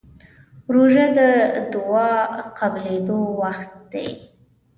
روژه 0.73 1.05
د 1.17 1.19
دعا 1.73 2.11
قبولېدو 2.57 3.19
وخت 3.41 3.71
دی. 3.91 4.09